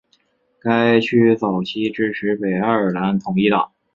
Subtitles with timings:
[0.59, 3.71] 该区早期支持北爱尔兰统一党。